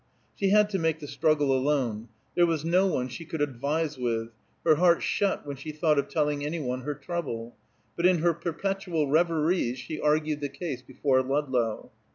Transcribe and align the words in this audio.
She 0.33 0.49
had 0.49 0.67
to 0.71 0.79
make 0.79 0.97
the 0.99 1.05
struggle 1.07 1.55
alone; 1.55 2.07
there 2.33 2.47
was 2.47 2.65
no 2.65 2.87
one 2.87 3.07
she 3.07 3.23
could 3.23 3.39
advise 3.39 3.99
with; 3.99 4.29
her 4.65 4.77
heart 4.77 5.03
shut 5.03 5.45
when 5.45 5.57
she 5.57 5.71
thought 5.71 5.99
of 5.99 6.07
telling 6.07 6.43
any 6.43 6.59
one 6.59 6.81
her 6.81 6.95
trouble; 6.95 7.55
but 7.95 8.07
in 8.07 8.17
her 8.17 8.33
perpetual 8.33 9.07
reveries 9.11 9.77
she 9.77 10.01
argued 10.01 10.41
the 10.41 10.49
case 10.49 10.81
before 10.81 11.21
Ludlow. 11.21 11.91